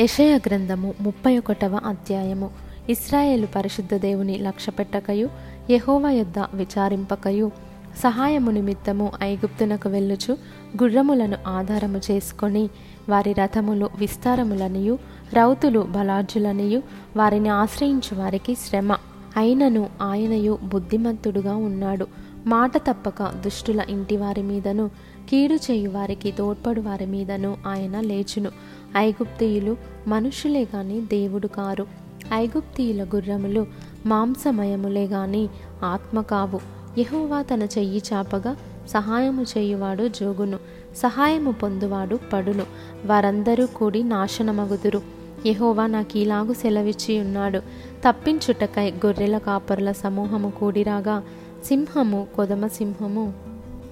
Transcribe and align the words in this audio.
యషయ 0.00 0.38
గ్రంథము 0.46 0.94
ముప్పై 1.00 1.38
ఒకటవ 1.38 1.80
అధ్యాయము. 1.86 2.50
ఇస్రాయేలు 2.88 3.46
పరిశుద్ధ 3.46 3.94
దేవుని 3.94 4.38
లక్ష్యపెట్టకయు 4.38 5.28
యహోవ 5.70 6.08
యొద్ద 6.08 6.38
విచారింపకయు. 6.54 7.50
సహాయము 7.98 8.50
నిమిత్తము 8.50 9.12
ఐగుప్తునకు 9.22 9.88
వెళ్ళుచు 9.88 10.36
గుర్రములను 10.82 11.36
ఆధారము 11.46 12.00
చేసుకొని 12.10 12.70
వారి 13.08 13.32
రథములు 13.32 13.90
విస్తారములనియు 13.98 14.98
రౌతులు 15.34 15.80
బలార్జులనియు 15.80 16.82
వారిని 17.16 17.48
ఆశ్రయించు 17.48 18.16
వారికి 18.16 18.54
శ్రమ. 18.54 18.92
అయినను 19.36 19.88
ఆయనయు 20.02 20.58
బుద్ధిమంతుడుగా 20.62 21.56
ఉన్నాడు. 21.56 22.06
మాట 22.46 22.76
తప్పక 22.76 23.22
దుష్టుల 23.22 23.84
ఇంటి 23.88 24.16
వారి 24.16 24.42
మీదను 24.42 24.90
కీడు 25.28 25.54
చేయు 25.54 25.90
వారికి 25.90 26.30
తోడ్పడు 26.30 26.80
వారి 26.80 27.06
మీదను 27.06 27.56
ఆయన 27.66 28.00
లేచును. 28.00 28.50
ఐగుప్తీయులు 28.96 29.76
మనుషులే 30.08 30.68
గాని 30.74 31.00
దేవుడు 31.00 31.46
కారు. 31.46 31.86
ఐగుప్తీయుల 32.34 33.04
గుర్రములు 33.04 33.66
మాంసమయములే 34.06 35.06
గాని 35.06 35.48
ఆత్మ 35.84 36.20
కావు. 36.20 36.60
యహోవా 36.98 37.42
తన 37.42 37.62
చెయ్యి 37.62 38.02
చాపగా 38.12 38.56
సహాయము 38.88 39.42
చేయువాడు 39.42 40.08
జోగును. 40.08 40.58
సహాయము 40.96 41.50
పొందువాడు 41.50 42.18
పడును. 42.32 42.64
వారందరూ 43.06 43.66
కూడి 43.66 44.02
నాశనమగుదురు. 44.02 45.02
యహోవా 45.46 45.86
నాకు 45.86 46.18
ఇలాగు 46.18 46.52
సెలవిచ్చి 46.52 47.20
ఉన్నాడు 47.20 47.58
తప్పించుటకై 48.08 48.90
గొర్రెల 48.90 49.38
కాపరుల 49.38 49.92
సమూహము 49.92 50.50
కూడిరాగా 50.50 51.22
సింహము 51.68 52.26
కొదమ 52.36 52.66
సింహము. 52.66 53.32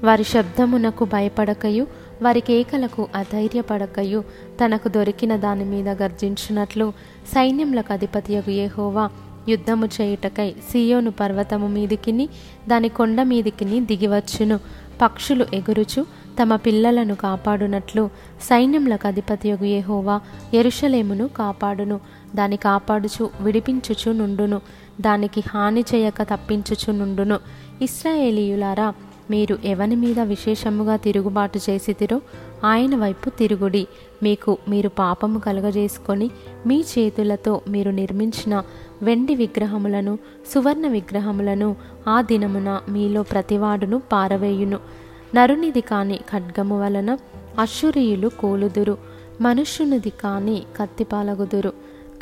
వారి 0.05 0.25
శబ్దమునకు 0.25 1.05
భయపడకయు 1.05 1.87
వారి 2.23 2.41
కేకలకు 2.41 3.09
అధైర్యపడకయు. 3.15 4.25
తనకు 4.65 4.89
దొరికిన 4.89 5.37
దాని 5.37 5.65
మీద 5.65 5.89
గర్జించినట్లు 5.89 6.93
సైన్యములకు 7.35 7.93
అధిపతియగు 7.93 8.51
యెహోవా 8.51 9.11
యుద్ధము 9.49 9.87
చేయుటకై 9.87 10.55
సియోను 10.71 11.11
పర్వతము 11.11 11.69
మీదికిని 11.69 12.29
దాని 12.69 12.89
కొండ 12.89 13.23
మీదికిని 13.23 13.81
దిగివచ్చును. 13.81 14.61
పక్షులు 15.03 15.47
ఎగురుచు 15.55 16.07
తమ 16.43 16.57
పిల్లలను 16.57 17.15
కాపాడునట్లు 17.15 18.11
సైన్యములకు 18.43 19.07
అధిపతియగు 19.07 19.65
యెహోవా 19.65 20.21
ఎరుషలేమును 20.55 21.29
కాపాడును. 21.29 22.01
దాని 22.37 22.57
కాపాడుచు 22.57 23.31
విడిపించుచు 23.41 24.13
నుండును. 24.13 24.61
దానికి 25.01 25.43
హాని 25.49 25.85
చేయక 25.95 26.23
తప్పించుచు 26.23 26.93
నుండును. 26.93 27.39
ఇస్రాయేలీయులారా 27.83 28.95
మీరు 29.31 29.59
ఎవని 29.65 29.97
మీద 29.97 30.21
విశేషముగా 30.21 30.97
తిరుగుబాటు 30.97 31.61
చేసితిరో 31.71 32.21
ఆయన 32.65 32.97
వైపు 32.97 33.31
తిరుగుడి. 33.31 33.87
మీకు 34.23 34.59
మీరు 34.69 34.89
పాపము 34.89 35.39
కలుగజేసుకొని 35.39 36.31
మీ 36.67 36.85
చేతులతో 36.99 37.61
మీరు 37.69 37.91
నిర్మించిన 37.91 38.63
వెండి 39.03 39.35
విగ్రహములను 39.35 40.19
సువర్ణ 40.55 40.87
విగ్రహములను 40.87 41.77
ఆ 42.09 42.21
దినమున 42.21 42.81
మీలో 42.89 43.23
ప్రతివాడును 43.23 44.03
పారవేయును. 44.13 45.04
నరునిది 45.35 45.81
కాని 45.81 46.17
ఖడ్గము 46.17 46.81
వలన 46.81 47.19
అశ్వరీయులు 47.59 48.29
కూలుదురు 48.29 48.99
మనుష్యునిది 49.41 50.11
కాని 50.11 50.63
కత్తిపాలగుదురు. 50.77 51.73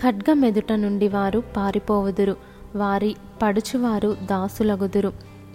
ఖడ్గమెదుట 0.02 0.72
నుండి 0.72 1.08
వారు 1.08 1.42
పారిపోవుదురు 1.56 2.36
వారి 2.77 3.16
పడుచువారు 3.42 4.16
దాసులగుదురు. 4.22 5.12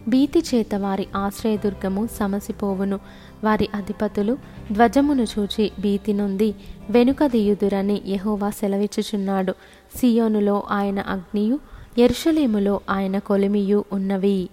భీతి 0.08 0.40
చేత 0.40 0.76
వారి 0.76 1.08
ఆశ్రయదుర్గము 1.16 2.08
సమసిపోవును 2.20 3.00
వారి 3.44 3.70
అధిపతులు 3.76 4.38
ధ్వజమును 4.72 5.24
చూచి 5.24 5.72
భీతి 5.80 6.14
నుండి 6.14 6.56
వెనుక 6.90 7.18
యహోవా 8.06 8.50
సెలవిచ్చుచున్నాడు. 8.50 9.54
సియోనులో 9.96 10.64
ఆయన 10.72 11.00
అగ్నియు 11.00 11.60
ఎర్షలేములో 11.98 12.80
ఆయన 12.90 13.18
కొలిమియు 13.18 13.86
ఉన్నవి. 13.94 14.50